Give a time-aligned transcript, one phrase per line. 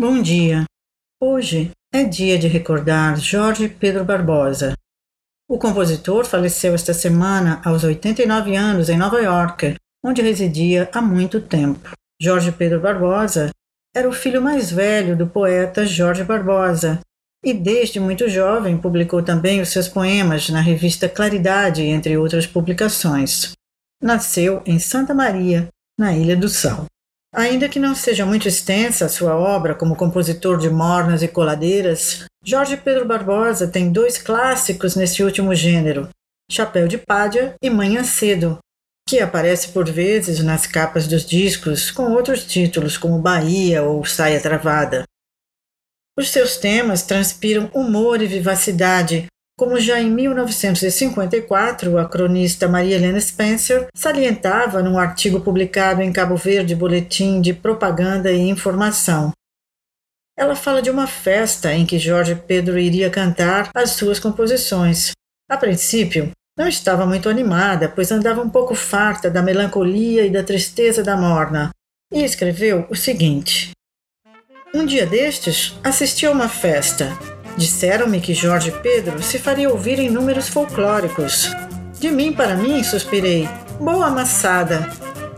[0.00, 0.64] Bom dia.
[1.20, 4.72] Hoje é dia de recordar Jorge Pedro Barbosa.
[5.46, 11.42] O compositor faleceu esta semana aos 89 anos em Nova York, onde residia há muito
[11.42, 11.90] tempo.
[12.18, 13.50] Jorge Pedro Barbosa
[13.94, 17.00] era o filho mais velho do poeta Jorge Barbosa
[17.44, 23.52] e, desde muito jovem, publicou também os seus poemas na revista Claridade, entre outras publicações.
[24.02, 25.68] Nasceu em Santa Maria,
[26.00, 26.86] na Ilha do Sal.
[27.34, 32.26] Ainda que não seja muito extensa a sua obra como compositor de mornas e coladeiras,
[32.44, 36.10] Jorge Pedro Barbosa tem dois clássicos nesse último gênero,
[36.50, 38.58] Chapéu de Pádia e Manhã Cedo,
[39.08, 44.38] que aparece por vezes nas capas dos discos com outros títulos como Bahia ou Saia
[44.38, 45.04] Travada.
[46.18, 49.26] Os seus temas transpiram humor e vivacidade,
[49.56, 56.36] como já em 1954 a cronista Maria Helena Spencer salientava num artigo publicado em Cabo
[56.36, 59.32] Verde Boletim de Propaganda e Informação.
[60.36, 65.12] Ela fala de uma festa em que Jorge Pedro iria cantar as suas composições.
[65.48, 70.42] A princípio, não estava muito animada, pois andava um pouco farta da melancolia e da
[70.42, 71.70] tristeza da morna,
[72.12, 73.70] e escreveu o seguinte:
[74.74, 77.08] Um dia destes, assisti a uma festa
[77.56, 81.50] Disseram-me que Jorge Pedro se faria ouvir em números folclóricos.
[81.98, 83.48] De mim para mim, suspirei.
[83.78, 84.90] Boa amassada!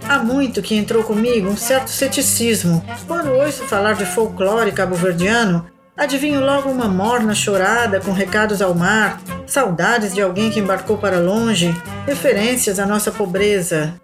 [0.08, 2.84] Há muito que entrou comigo um certo ceticismo.
[3.06, 9.20] Quando ouço falar de folclore cabo-verdiano, adivinho logo uma morna chorada com recados ao mar,
[9.46, 11.74] saudades de alguém que embarcou para longe,
[12.06, 13.94] referências à nossa pobreza.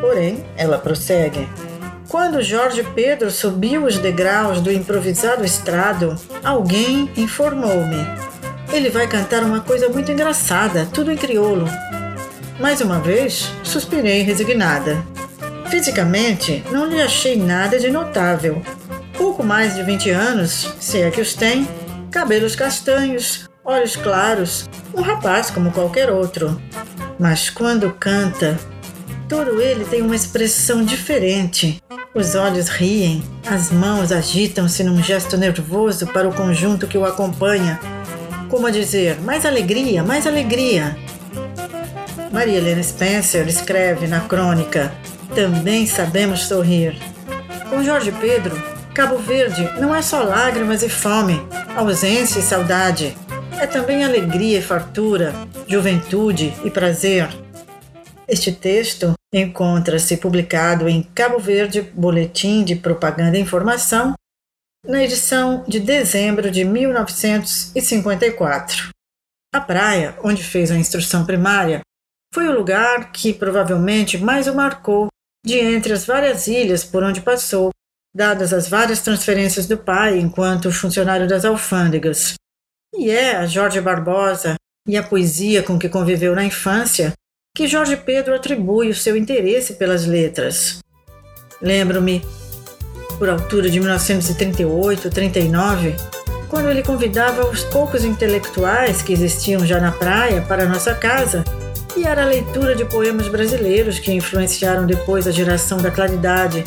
[0.00, 1.48] Porém, ela prossegue.
[2.12, 8.06] Quando Jorge Pedro subiu os degraus do improvisado estrado, alguém informou-me.
[8.70, 11.64] Ele vai cantar uma coisa muito engraçada, tudo em crioulo.
[12.60, 15.02] Mais uma vez, suspirei resignada.
[15.70, 18.60] Fisicamente, não lhe achei nada de notável.
[19.16, 21.66] Pouco mais de 20 anos, se é que os tem,
[22.10, 26.60] cabelos castanhos, olhos claros, um rapaz como qualquer outro.
[27.18, 28.58] Mas quando canta,
[29.32, 31.82] todo ele tem uma expressão diferente,
[32.14, 37.80] os olhos riem, as mãos agitam-se num gesto nervoso para o conjunto que o acompanha,
[38.50, 40.94] como a dizer: mais alegria, mais alegria.
[42.30, 44.92] Maria Helena Spencer escreve na crônica:
[45.34, 46.94] Também sabemos sorrir.
[47.70, 51.40] Com Jorge Pedro, Cabo Verde não é só lágrimas e fome,
[51.74, 53.16] ausência e saudade.
[53.58, 55.32] É também alegria e fartura,
[55.66, 57.30] juventude e prazer.
[58.28, 64.12] Este texto encontra-se publicado em Cabo Verde Boletim de Propaganda e Informação,
[64.86, 68.90] na edição de dezembro de 1954.
[69.54, 71.80] A praia, onde fez a instrução primária,
[72.34, 75.08] foi o lugar que provavelmente mais o marcou
[75.44, 77.70] de entre as várias ilhas por onde passou,
[78.14, 82.34] dadas as várias transferências do pai enquanto funcionário das alfândegas.
[82.94, 84.56] E é a Jorge Barbosa
[84.86, 87.12] e a poesia com que conviveu na infância
[87.54, 90.78] que Jorge Pedro atribui o seu interesse pelas letras.
[91.60, 92.24] Lembro-me,
[93.18, 95.94] por altura de 1938, 39,
[96.48, 101.44] quando ele convidava os poucos intelectuais que existiam já na praia para nossa casa,
[101.94, 106.64] e era a leitura de poemas brasileiros que influenciaram depois a geração da claridade,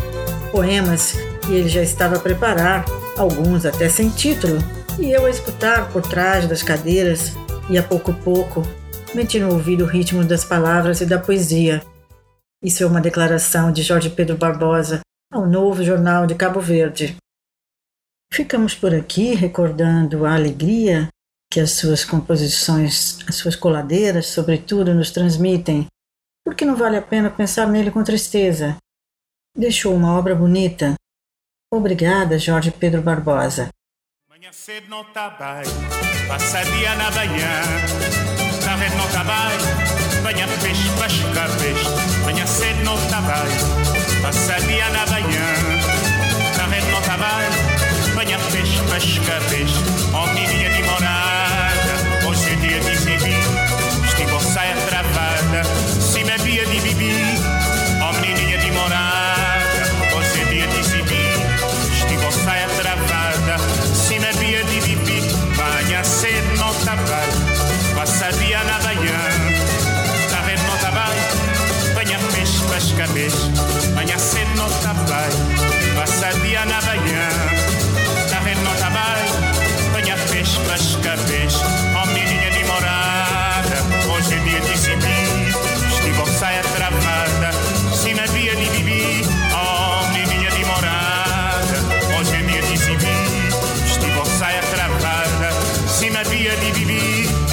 [0.51, 2.85] poemas que ele já estava a preparar,
[3.17, 4.59] alguns até sem título,
[4.99, 7.31] e eu a escutar por trás das cadeiras,
[7.71, 8.63] e a pouco pouco
[9.15, 11.81] meti no ouvido o ritmo das palavras e da poesia.
[12.61, 14.99] Isso é uma declaração de Jorge Pedro Barbosa
[15.31, 17.15] ao novo Jornal de Cabo Verde.
[18.31, 21.07] Ficamos por aqui recordando a alegria
[21.49, 25.87] que as suas composições, as suas coladeiras, sobretudo, nos transmitem,
[26.43, 28.75] porque não vale a pena pensar nele com tristeza.
[29.57, 30.95] Deixou uma obra bonita.
[31.73, 33.69] Obrigada, Jorge Pedro Barbosa.
[34.29, 37.09] Manhã cedo não tá bem, passa dia na
[38.75, 40.23] na rede não bem.
[40.23, 41.89] Venha peixe, pescar peixe.
[42.25, 42.74] Venha cedo
[96.95, 97.44] You.